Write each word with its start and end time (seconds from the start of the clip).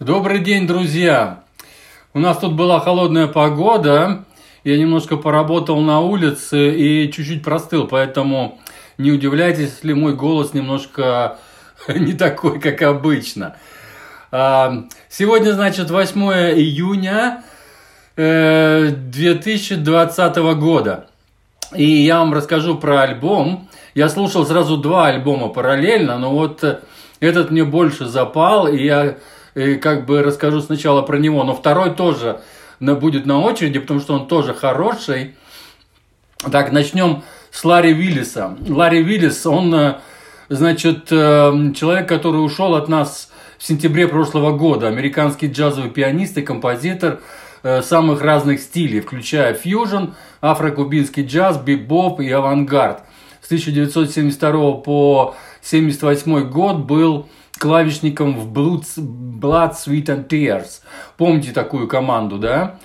Добрый 0.00 0.38
день, 0.38 0.66
друзья! 0.66 1.44
У 2.14 2.20
нас 2.20 2.38
тут 2.38 2.54
была 2.54 2.80
холодная 2.80 3.26
погода, 3.26 4.24
я 4.64 4.78
немножко 4.78 5.18
поработал 5.18 5.78
на 5.82 6.00
улице 6.00 6.74
и 6.74 7.12
чуть-чуть 7.12 7.44
простыл, 7.44 7.86
поэтому 7.86 8.58
не 8.96 9.12
удивляйтесь, 9.12 9.74
если 9.74 9.92
мой 9.92 10.14
голос 10.14 10.54
немножко 10.54 11.36
не 11.88 12.14
такой, 12.14 12.58
как 12.60 12.80
обычно. 12.80 13.56
А, 14.32 14.84
сегодня, 15.10 15.52
значит, 15.52 15.90
8 15.90 16.18
июня 16.56 17.44
2020 18.16 20.36
э, 20.38 20.54
года. 20.54 21.08
И 21.74 21.84
я 21.84 22.20
вам 22.20 22.32
расскажу 22.32 22.78
про 22.78 23.02
альбом. 23.02 23.68
Я 23.94 24.08
слушал 24.08 24.46
сразу 24.46 24.78
два 24.78 25.08
альбома 25.08 25.50
параллельно, 25.50 26.18
но 26.18 26.30
вот 26.30 26.64
этот 27.20 27.50
мне 27.50 27.64
больше 27.64 28.06
запал, 28.06 28.66
и 28.66 28.82
я 28.82 29.18
и 29.60 29.76
как 29.76 30.06
бы 30.06 30.22
расскажу 30.22 30.60
сначала 30.60 31.02
про 31.02 31.18
него, 31.18 31.44
но 31.44 31.54
второй 31.54 31.94
тоже 31.94 32.40
будет 32.80 33.26
на 33.26 33.40
очереди, 33.40 33.78
потому 33.78 34.00
что 34.00 34.14
он 34.14 34.26
тоже 34.26 34.54
хороший. 34.54 35.34
Так, 36.50 36.72
начнем 36.72 37.22
с 37.50 37.64
Ларри 37.64 37.92
Виллиса. 37.92 38.56
Ларри 38.66 39.02
Виллис, 39.02 39.44
он, 39.44 39.74
э, 39.74 39.94
значит, 40.48 41.08
э, 41.10 41.72
человек, 41.76 42.08
который 42.08 42.38
ушел 42.38 42.74
от 42.74 42.88
нас 42.88 43.30
в 43.58 43.66
сентябре 43.66 44.08
прошлого 44.08 44.56
года. 44.56 44.88
Американский 44.88 45.48
джазовый 45.48 45.90
пианист 45.90 46.38
и 46.38 46.42
композитор 46.42 47.20
э, 47.62 47.82
самых 47.82 48.22
разных 48.22 48.60
стилей, 48.60 49.00
включая 49.00 49.52
фьюжн, 49.52 50.12
афро-кубинский 50.40 51.26
джаз, 51.26 51.58
бибоп 51.58 52.20
и 52.20 52.30
авангард. 52.30 53.02
С 53.42 53.46
1972 53.46 54.50
по 54.76 55.34
1978 55.60 56.48
год 56.48 56.76
был 56.78 57.28
клавишником 57.60 58.40
в 58.40 58.50
Blood, 58.50 58.84
Blood, 58.96 59.72
Sweat 59.72 60.06
and 60.06 60.28
Tears. 60.28 60.80
Помните 61.18 61.52
такую 61.52 61.86
команду, 61.88 62.38
да? 62.38 62.76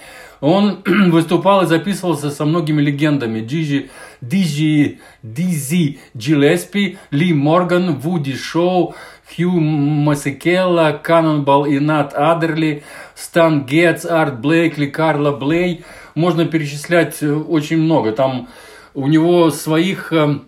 Он 0.41 0.83
выступал 0.85 1.63
и 1.63 1.67
записывался 1.67 2.29
со 2.29 2.43
многими 2.43 2.81
легендами. 2.81 3.39
Диджи, 3.39 3.89
Диджи, 4.19 4.99
Диззи 5.23 5.99
Джиллеспи, 6.15 6.97
Ли 7.09 7.33
Морган, 7.33 7.95
Вуди 7.95 8.35
Шоу, 8.35 8.95
Хью 9.33 9.51
Масекела, 9.51 10.99
Кэннонболл 11.01 11.65
и 11.65 11.79
Нат 11.79 12.13
Адерли, 12.13 12.83
Стан 13.15 13.65
Гетц, 13.65 14.05
Арт 14.05 14.41
Блейкли, 14.41 14.87
Карла 14.87 15.31
Блей. 15.31 15.85
Можно 16.15 16.45
перечислять 16.45 17.23
э, 17.23 17.33
очень 17.33 17.77
много. 17.77 18.11
Там 18.11 18.49
у 18.93 19.07
него 19.07 19.51
своих 19.51 20.11
э, 20.11 20.39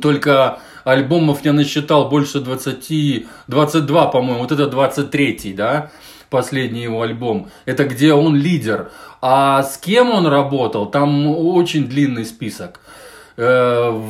только 0.00 0.58
альбомов 0.84 1.44
я 1.44 1.52
насчитал 1.52 2.08
больше 2.08 2.40
20, 2.40 3.26
22, 3.46 4.06
по-моему, 4.06 4.40
вот 4.40 4.52
это 4.52 4.66
23, 4.66 5.54
да, 5.54 5.90
последний 6.30 6.82
его 6.82 7.02
альбом. 7.02 7.50
Это 7.66 7.84
где 7.84 8.12
он 8.12 8.36
лидер. 8.36 8.90
А 9.20 9.62
с 9.62 9.78
кем 9.78 10.10
он 10.10 10.26
работал, 10.26 10.86
там 10.86 11.26
очень 11.28 11.86
длинный 11.86 12.24
список 12.24 12.80
э, 13.36 14.00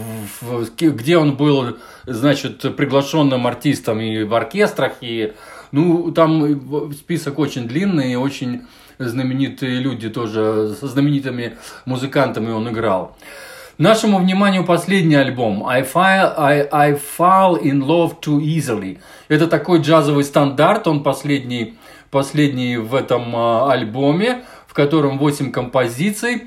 где 0.81 1.17
он 1.19 1.37
был, 1.37 1.77
значит, 2.07 2.77
приглашенным 2.77 3.47
артистом 3.47 4.01
и 4.01 4.25
в 4.25 4.35
оркестрах, 4.35 4.95
и, 5.01 5.35
ну, 5.71 6.11
там 6.13 6.93
список 6.93 7.39
очень 7.39 7.69
длинный, 7.69 8.13
и 8.13 8.17
очень 8.17 8.63
знаменитые 8.99 9.81
люди 9.81 10.09
тоже, 10.09 10.75
со 10.79 10.87
знаменитыми 10.87 11.57
музыкантами 11.85 12.51
он 12.51 12.69
играл. 12.69 13.17
Нашему 13.83 14.19
вниманию 14.19 14.65
последний 14.65 15.17
альбом 15.17 15.67
I 15.67 15.83
Fall, 15.83 16.35
I, 16.37 16.69
I 16.71 16.93
Fall 16.93 17.61
in 17.61 17.81
Love 17.85 18.21
Too 18.21 18.39
Easily. 18.39 19.01
Это 19.27 19.49
такой 19.49 19.81
джазовый 19.81 20.23
стандарт, 20.23 20.87
он 20.87 21.03
последний, 21.03 21.77
последний 22.13 22.77
в 22.77 22.95
этом 22.95 23.35
э, 23.35 23.73
альбоме, 23.73 24.45
в 24.69 24.73
котором 24.73 25.19
8 25.19 25.51
композиций. 25.51 26.47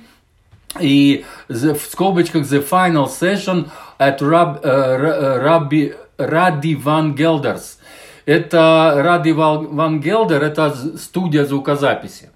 И 0.79 1.25
в 1.49 1.75
скобочках 1.75 2.43
The 2.43 2.65
Final 2.65 3.07
Session 3.07 3.67
at 3.99 4.19
Rab, 4.19 4.63
uh, 4.63 5.43
Rabbi, 5.43 5.93
Ради 6.17 6.75
Ван 6.75 7.15
Гелдерс. 7.15 7.79
Это 8.25 8.93
Ради 9.03 9.31
Ван 9.31 9.99
Гелдер, 9.99 10.41
это 10.41 10.73
студия 10.97 11.43
звукозаписи. 11.43 12.29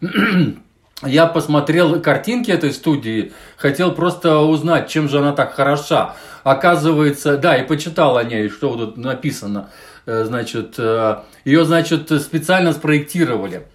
я 1.02 1.26
посмотрел 1.26 2.00
картинки 2.00 2.50
этой 2.50 2.72
студии, 2.72 3.32
хотел 3.56 3.92
просто 3.92 4.38
узнать, 4.38 4.88
чем 4.88 5.08
же 5.08 5.18
она 5.18 5.32
так 5.32 5.54
хороша. 5.54 6.16
Оказывается, 6.42 7.36
да, 7.36 7.56
и 7.56 7.66
почитал 7.66 8.16
о 8.16 8.24
ней, 8.24 8.48
что 8.48 8.76
тут 8.76 8.96
написано. 8.96 9.68
Э, 10.06 10.24
значит, 10.24 10.76
э, 10.78 11.18
ее, 11.44 11.64
значит, 11.64 12.10
специально 12.22 12.72
спроектировали 12.72 13.66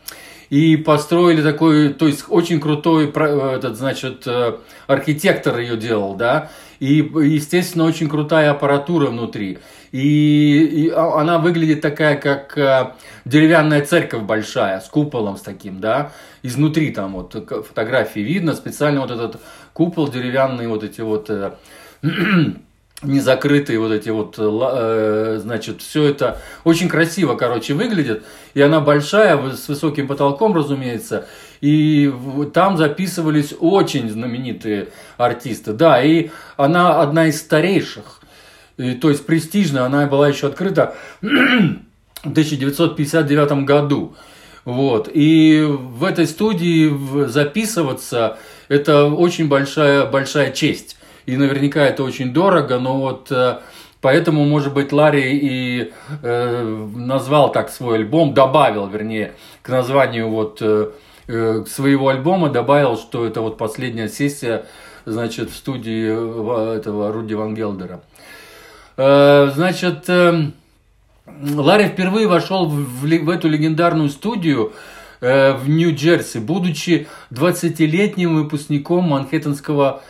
и 0.51 0.75
построили 0.75 1.41
такой, 1.41 1.93
то 1.93 2.07
есть 2.07 2.25
очень 2.27 2.59
крутой, 2.59 3.07
этот, 3.07 3.77
значит, 3.77 4.27
э, 4.27 4.57
архитектор 4.85 5.57
ее 5.57 5.77
делал, 5.77 6.15
да, 6.15 6.51
и, 6.79 6.95
естественно, 6.97 7.85
очень 7.85 8.09
крутая 8.09 8.51
аппаратура 8.51 9.07
внутри. 9.07 9.59
И, 9.93 10.65
и 10.65 10.89
а, 10.89 11.21
она 11.21 11.37
выглядит 11.37 11.79
такая, 11.79 12.17
как 12.17 12.57
э, 12.57 12.91
деревянная 13.23 13.85
церковь 13.85 14.23
большая, 14.23 14.81
с 14.81 14.89
куполом 14.89 15.37
с 15.37 15.41
таким, 15.41 15.79
да, 15.79 16.11
изнутри 16.43 16.91
там 16.91 17.13
вот 17.13 17.31
фотографии 17.65 18.19
видно, 18.19 18.53
специально 18.53 18.99
вот 18.99 19.11
этот 19.11 19.39
купол 19.71 20.09
деревянный, 20.09 20.67
вот 20.67 20.83
эти 20.83 20.99
вот 20.99 21.29
э, 21.29 21.53
незакрытые 23.03 23.79
вот 23.79 23.91
эти 23.91 24.09
вот, 24.09 24.35
э, 24.37 24.43
э, 24.43 25.39
значит, 25.41 25.81
все 25.81 26.05
это 26.05 26.39
очень 26.63 26.87
красиво, 26.87 27.35
короче, 27.35 27.73
выглядит. 27.73 28.23
И 28.53 28.61
она 28.61 28.79
большая, 28.79 29.39
с 29.51 29.67
высоким 29.67 30.07
потолком, 30.07 30.53
разумеется. 30.53 31.27
И 31.61 32.11
там 32.53 32.77
записывались 32.77 33.53
очень 33.59 34.09
знаменитые 34.09 34.89
артисты. 35.17 35.73
Да, 35.73 36.01
и 36.01 36.29
она 36.57 37.01
одна 37.01 37.27
из 37.27 37.39
старейших. 37.39 38.21
И, 38.77 38.93
то 38.93 39.09
есть 39.09 39.25
престижная, 39.25 39.83
она 39.83 40.05
была 40.07 40.27
еще 40.27 40.47
открыта 40.47 40.95
в 41.21 41.27
1959 42.23 43.65
году. 43.65 44.15
Вот. 44.63 45.09
И 45.11 45.65
в 45.67 46.03
этой 46.03 46.27
студии 46.27 47.27
записываться 47.27 48.37
это 48.67 49.05
очень 49.05 49.47
большая, 49.47 50.05
большая 50.05 50.51
честь 50.51 50.97
и 51.25 51.37
наверняка 51.37 51.85
это 51.85 52.03
очень 52.03 52.33
дорого, 52.33 52.79
но 52.79 52.99
вот 52.99 53.31
э, 53.31 53.59
поэтому, 54.01 54.45
может 54.45 54.73
быть, 54.73 54.91
Ларри 54.91 55.37
и 55.37 55.91
э, 56.21 56.87
назвал 56.95 57.51
так 57.51 57.69
свой 57.69 57.97
альбом, 57.97 58.33
добавил, 58.33 58.87
вернее, 58.87 59.33
к 59.61 59.69
названию 59.69 60.29
вот 60.29 60.61
э, 60.61 60.91
своего 61.27 62.09
альбома, 62.09 62.49
добавил, 62.49 62.97
что 62.97 63.25
это 63.25 63.41
вот 63.41 63.57
последняя 63.57 64.09
сессия, 64.09 64.65
значит, 65.05 65.49
в 65.49 65.55
студии 65.55 66.77
этого 66.77 67.13
Руди 67.13 67.35
Ван 67.35 67.55
Гелдера. 67.55 68.01
Значит, 68.97 70.09
Ларри 70.09 71.85
впервые 71.87 72.27
вошел 72.27 72.67
в, 72.67 73.29
эту 73.29 73.47
легендарную 73.47 74.09
студию 74.09 74.73
в 75.21 75.61
Нью-Джерси, 75.67 76.39
будучи 76.39 77.07
20-летним 77.31 78.35
выпускником 78.35 79.05
Манхэттенского 79.05 80.01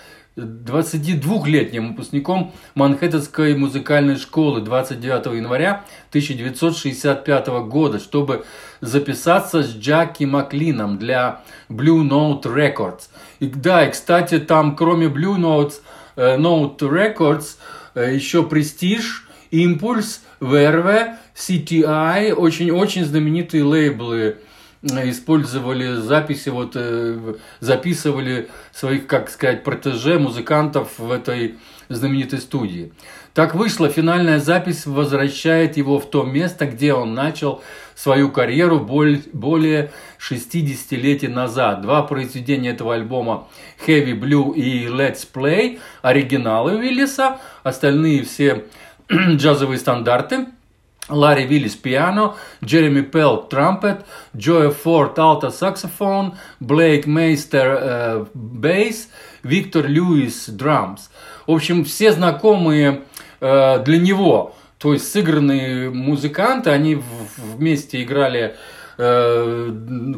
22-летним 0.43 1.89
выпускником 1.89 2.53
Манхэттенской 2.75 3.55
музыкальной 3.55 4.17
школы 4.17 4.61
29 4.61 5.37
января 5.37 5.85
1965 6.09 7.47
года, 7.67 7.99
чтобы 7.99 8.45
записаться 8.81 9.63
с 9.63 9.75
Джаки 9.75 10.23
Маклином 10.23 10.97
для 10.97 11.41
Blue 11.69 12.07
Note 12.07 12.43
Records. 12.43 13.03
И 13.39 13.47
да, 13.47 13.87
и 13.87 13.91
кстати, 13.91 14.39
там 14.39 14.75
кроме 14.75 15.07
Blue 15.07 15.37
Notes, 15.37 15.81
э, 16.15 16.37
Note 16.37 16.79
Records 16.79 17.57
э, 17.95 18.13
еще 18.13 18.41
Prestige, 18.41 19.23
Impulse, 19.51 20.19
Verve, 20.39 21.15
CTI, 21.35 22.33
очень-очень 22.33 23.05
знаменитые 23.05 23.63
лейблы 23.63 24.37
использовали 24.83 25.95
записи, 25.95 26.49
вот 26.49 26.71
э, 26.75 27.35
записывали 27.59 28.49
своих, 28.73 29.07
как 29.07 29.29
сказать, 29.29 29.63
протеже, 29.63 30.17
музыкантов 30.17 30.97
в 30.97 31.11
этой 31.11 31.55
знаменитой 31.89 32.39
студии. 32.39 32.91
Так 33.33 33.55
вышло, 33.55 33.89
финальная 33.89 34.39
запись 34.39 34.85
возвращает 34.85 35.77
его 35.77 35.99
в 35.99 36.09
то 36.09 36.23
место, 36.23 36.65
где 36.65 36.93
он 36.93 37.13
начал 37.13 37.63
свою 37.95 38.29
карьеру 38.29 38.79
более 38.79 39.91
60 40.17 40.91
лет 40.93 41.21
назад. 41.23 41.81
Два 41.81 42.01
произведения 42.03 42.71
этого 42.71 42.95
альбома 42.95 43.47
Heavy 43.85 44.19
Blue 44.19 44.53
и 44.55 44.87
Let's 44.87 45.27
Play, 45.31 45.79
оригиналы 46.01 46.77
Уиллиса, 46.77 47.39
остальные 47.63 48.23
все 48.23 48.65
джазовые 49.11 49.77
стандарты– 49.77 50.47
Ларри 51.09 51.45
Виллис 51.45 51.75
пиано, 51.75 52.35
Джереми 52.63 53.01
Пелл 53.01 53.43
трампет, 53.43 54.05
Джоя 54.35 54.69
Форд 54.69 55.17
алто 55.19 55.49
саксофон, 55.49 56.35
Блейк 56.59 57.05
Мейстер 57.05 58.27
бейс, 58.33 59.09
Виктор 59.43 59.87
Льюис 59.87 60.47
драмс. 60.47 61.09
В 61.47 61.51
общем, 61.51 61.83
все 61.83 62.11
знакомые 62.11 63.01
э, 63.41 63.83
для 63.83 63.97
него 63.97 64.55
то 64.81 64.93
есть 64.93 65.11
сыгранные 65.11 65.91
музыканты, 65.91 66.71
они 66.71 67.03
вместе 67.37 68.01
играли 68.01 68.55
э, 68.97 69.71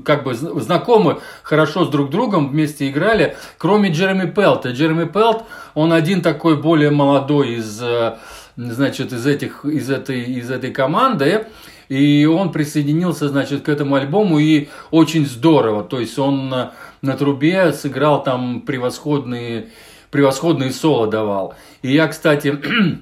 как 0.05 0.23
бы 0.23 0.33
знакомы 0.33 1.19
хорошо 1.43 1.83
с 1.83 1.89
друг 1.89 2.09
другом, 2.09 2.47
вместе 2.47 2.89
играли, 2.89 3.35
кроме 3.57 3.91
Джереми 3.91 4.31
Пелта. 4.31 4.69
Джереми 4.71 5.03
Пелт, 5.03 5.43
он 5.73 5.91
один 5.91 6.21
такой 6.21 6.55
более 6.55 6.91
молодой 6.91 7.55
из, 7.55 7.81
э, 7.83 8.15
значит, 8.55 9.13
из, 9.13 9.25
этих, 9.25 9.65
из, 9.65 9.89
этой, 9.89 10.21
из 10.23 10.51
этой 10.51 10.71
команды, 10.71 11.47
и 11.89 12.25
он 12.25 12.51
присоединился, 12.51 13.29
значит, 13.29 13.63
к 13.63 13.69
этому 13.69 13.95
альбому, 13.95 14.39
и 14.39 14.69
очень 14.91 15.25
здорово. 15.25 15.83
То 15.83 15.99
есть 15.99 16.17
он 16.17 16.49
на, 16.49 16.73
на 17.01 17.17
трубе 17.17 17.73
сыграл 17.73 18.23
там 18.23 18.61
превосходные, 18.61 19.69
превосходные 20.09 20.71
соло 20.71 21.07
давал. 21.07 21.55
И 21.81 21.93
я, 21.93 22.07
кстати, 22.07 22.57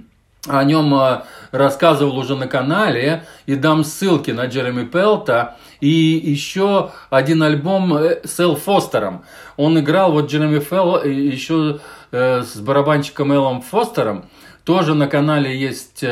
о 0.48 0.64
нем 0.64 0.94
э, 0.96 1.22
рассказывал 1.52 2.18
уже 2.18 2.36
на 2.36 2.48
канале, 2.48 3.26
и 3.46 3.56
дам 3.56 3.84
ссылки 3.84 4.32
на 4.32 4.48
Джереми 4.48 4.86
Пелта, 4.86 5.58
и 5.80 5.88
еще 5.88 6.92
один 7.10 7.44
альбом 7.44 7.94
э, 7.96 8.22
с 8.26 8.40
Эл 8.40 8.56
Фостером. 8.56 9.24
Он 9.58 9.80
играл, 9.80 10.12
вот 10.12 10.32
Джереми 10.32 10.60
Фелл, 10.60 10.98
э, 10.98 11.12
еще 11.12 11.80
с 12.12 12.58
барабанщиком 12.58 13.32
Элом 13.32 13.62
Фостером, 13.62 14.26
тоже 14.64 14.94
на 14.94 15.08
канале 15.08 15.58
есть 15.60 16.04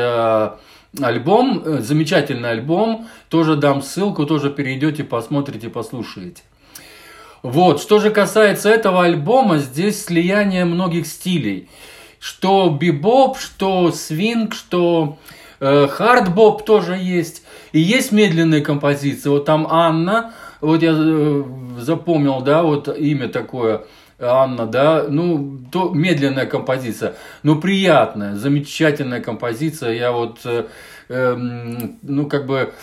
альбом, 1.01 1.61
э, 1.65 1.79
замечательный 1.81 2.49
альбом, 2.49 3.07
тоже 3.29 3.55
дам 3.55 3.81
ссылку, 3.81 4.25
тоже 4.25 4.49
перейдете, 4.49 5.03
посмотрите, 5.03 5.69
послушаете. 5.69 6.41
Вот, 7.41 7.81
что 7.81 7.99
же 7.99 8.09
касается 8.09 8.69
этого 8.69 9.03
альбома, 9.03 9.59
здесь 9.59 10.03
слияние 10.03 10.65
многих 10.65 11.07
стилей. 11.07 11.69
Что 12.19 12.69
бибоп, 12.69 13.37
что 13.37 13.91
свинг, 13.93 14.53
что 14.53 15.17
э, 15.61 15.87
хардбоп 15.87 16.65
тоже 16.65 16.97
есть. 16.97 17.43
И 17.71 17.79
есть 17.79 18.11
медленные 18.11 18.61
композиции. 18.61 19.29
Вот 19.29 19.45
там 19.45 19.67
Анна, 19.69 20.33
вот 20.59 20.81
я 20.81 20.93
э, 20.93 21.43
запомнил, 21.77 22.41
да, 22.41 22.63
вот 22.63 22.89
имя 22.97 23.29
такое– 23.29 23.83
Анна, 24.19 24.65
да, 24.65 25.05
ну, 25.07 25.59
то 25.71 25.91
медленная 25.91 26.45
композиция, 26.45 27.15
но 27.43 27.55
приятная, 27.55 28.35
замечательная 28.35 29.21
композиция. 29.21 29.93
Я 29.93 30.11
вот, 30.11 30.39
э, 30.45 30.65
э, 31.07 31.35
ну, 32.01 32.27
как 32.27 32.45
бы, 32.45 32.73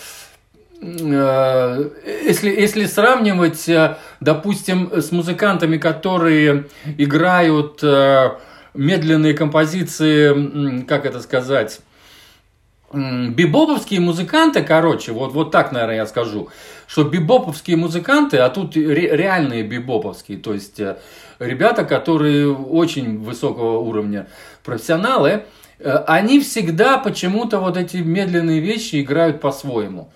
э, 0.80 1.90
если, 2.24 2.48
если 2.48 2.86
сравнивать, 2.86 3.68
э, 3.68 3.96
допустим, 4.20 4.90
с 4.92 5.12
музыкантами, 5.12 5.76
которые 5.76 6.64
играют 6.96 7.80
э, 7.82 8.30
медленные 8.72 9.34
композиции, 9.34 10.84
как 10.84 11.04
это 11.04 11.20
сказать, 11.20 11.80
бибоповские 12.92 14.00
музыканты, 14.00 14.62
короче, 14.62 15.12
вот, 15.12 15.32
вот 15.32 15.50
так, 15.50 15.72
наверное, 15.72 15.96
я 15.96 16.06
скажу, 16.06 16.48
что 16.86 17.04
бибоповские 17.04 17.76
музыканты, 17.76 18.38
а 18.38 18.48
тут 18.48 18.76
ре, 18.76 19.16
реальные 19.16 19.64
бибоповские, 19.64 20.38
то 20.38 20.54
есть 20.54 20.78
э, 20.78 20.98
ребята, 21.38 21.84
которые 21.84 22.52
очень 22.52 23.18
высокого 23.18 23.78
уровня 23.78 24.28
профессионалы, 24.64 25.44
э, 25.78 25.90
они 26.06 26.40
всегда 26.40 26.98
почему-то 26.98 27.58
вот 27.58 27.76
эти 27.76 27.96
медленные 27.96 28.60
вещи 28.60 29.02
играют 29.02 29.40
по-своему. 29.40 30.12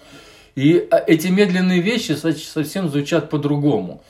И 0.54 0.86
э, 0.90 1.04
эти 1.08 1.26
медленные 1.26 1.80
вещи 1.80 2.12
совсем 2.12 2.88
звучат 2.88 3.30
по-другому. 3.30 4.02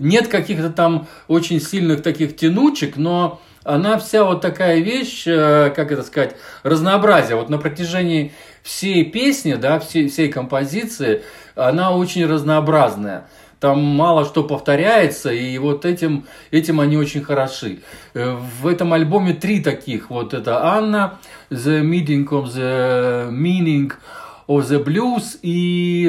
Нет 0.00 0.28
каких-то 0.28 0.70
там 0.70 1.06
очень 1.28 1.60
сильных 1.60 2.02
таких 2.02 2.34
тянучек, 2.36 2.96
но 2.96 3.40
она 3.64 3.98
вся 3.98 4.24
вот 4.24 4.40
такая 4.40 4.80
вещь, 4.80 5.24
э, 5.26 5.72
как 5.74 5.92
это 5.92 6.02
сказать, 6.02 6.36
разнообразие. 6.62 7.36
Вот 7.36 7.50
на 7.50 7.58
протяжении 7.58 8.32
всей 8.62 9.04
песни, 9.04 9.54
да, 9.54 9.78
всей, 9.78 10.08
всей 10.08 10.30
композиции, 10.30 11.22
она 11.54 11.94
очень 11.94 12.26
разнообразная. 12.26 13.26
Там 13.58 13.78
мало 13.78 14.24
что 14.24 14.42
повторяется, 14.42 15.30
и 15.30 15.58
вот 15.58 15.84
этим, 15.84 16.24
этим 16.50 16.80
они 16.80 16.96
очень 16.96 17.22
хороши. 17.22 17.80
Э, 18.14 18.38
в 18.60 18.66
этом 18.66 18.94
альбоме 18.94 19.34
три 19.34 19.60
таких. 19.60 20.08
Вот 20.08 20.32
это 20.32 20.64
Анна, 20.64 21.18
The 21.50 21.82
Meeting 21.82 22.26
of 22.28 22.46
the 22.46 23.30
Meaning 23.30 23.92
of 24.48 24.62
the 24.62 24.82
Blues 24.82 25.38
и 25.42 26.08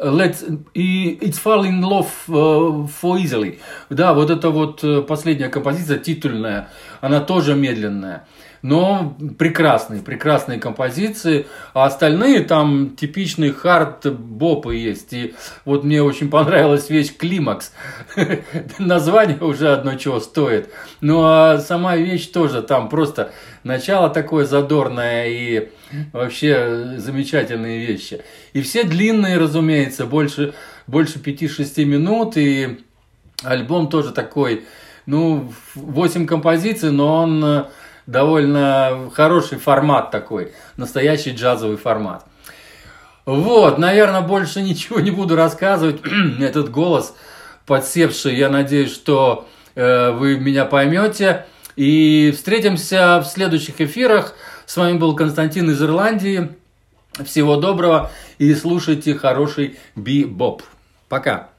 Let's, 0.00 0.44
и 0.74 1.18
It's 1.20 1.38
Fall 1.38 1.64
in 1.64 1.82
Love 1.82 2.08
uh, 2.28 2.86
for 2.86 3.18
Easily. 3.18 3.58
Да, 3.90 4.14
вот 4.14 4.30
это 4.30 4.50
вот 4.50 4.84
э, 4.84 5.02
последняя 5.02 5.48
композиция, 5.48 5.98
титульная, 5.98 6.68
она 7.00 7.20
тоже 7.20 7.54
медленная. 7.54 8.24
Но 8.62 9.16
прекрасные, 9.38 10.02
прекрасные 10.02 10.58
композиции. 10.58 11.46
А 11.74 11.86
остальные 11.86 12.40
там 12.44 12.96
типичные 12.96 13.52
хард-бопы 13.52 14.74
есть. 14.74 15.12
И 15.12 15.34
вот 15.64 15.84
мне 15.84 16.02
очень 16.02 16.28
понравилась 16.28 16.90
вещь 16.90 17.16
«Климакс». 17.16 17.72
Название 18.78 19.38
уже 19.38 19.72
одно 19.72 19.94
чего 19.94 20.20
стоит. 20.20 20.70
Ну 21.00 21.22
а 21.22 21.58
сама 21.58 21.96
вещь 21.96 22.26
тоже 22.28 22.62
там 22.62 22.88
просто 22.88 23.32
начало 23.62 24.10
такое 24.10 24.44
задорное 24.44 25.26
и 25.28 25.68
вообще 26.12 26.94
замечательные 26.96 27.86
вещи. 27.86 28.22
И 28.52 28.62
все 28.62 28.82
длинные, 28.82 29.38
разумеется, 29.38 30.06
больше, 30.06 30.54
больше 30.86 31.18
5-6 31.18 31.84
минут. 31.84 32.36
И 32.36 32.78
альбом 33.44 33.88
тоже 33.88 34.12
такой, 34.12 34.64
ну, 35.06 35.52
8 35.74 36.26
композиций, 36.26 36.90
но 36.90 37.22
он 37.22 37.44
э, 37.44 37.64
довольно 38.08 39.10
хороший 39.14 39.58
формат 39.58 40.10
такой, 40.10 40.52
настоящий 40.76 41.32
джазовый 41.32 41.76
формат. 41.76 42.24
Вот, 43.26 43.78
наверное, 43.78 44.22
больше 44.22 44.62
ничего 44.62 44.98
не 44.98 45.12
буду 45.12 45.36
рассказывать. 45.36 46.00
Этот 46.40 46.70
голос 46.70 47.14
подсевший, 47.66 48.34
я 48.34 48.48
надеюсь, 48.48 48.92
что 48.92 49.46
э, 49.74 50.10
вы 50.10 50.38
меня 50.38 50.64
поймете. 50.64 51.46
И 51.76 52.32
встретимся 52.34 53.20
в 53.20 53.26
следующих 53.26 53.80
эфирах. 53.80 54.34
С 54.66 54.76
вами 54.76 54.98
был 54.98 55.14
Константин 55.14 55.70
из 55.70 55.80
Ирландии. 55.80 56.48
Всего 57.24 57.56
доброго 57.56 58.10
и 58.38 58.54
слушайте 58.54 59.14
хороший 59.14 59.78
би-боп. 59.94 60.62
Пока. 61.08 61.50